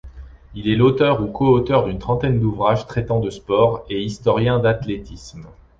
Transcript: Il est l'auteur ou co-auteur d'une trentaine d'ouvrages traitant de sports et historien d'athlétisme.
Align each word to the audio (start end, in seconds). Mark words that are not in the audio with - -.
Il 0.55 0.67
est 0.67 0.75
l'auteur 0.75 1.21
ou 1.21 1.27
co-auteur 1.27 1.85
d'une 1.85 1.99
trentaine 1.99 2.39
d'ouvrages 2.39 2.87
traitant 2.87 3.19
de 3.19 3.29
sports 3.29 3.85
et 3.87 4.01
historien 4.01 4.57
d'athlétisme. 4.57 5.45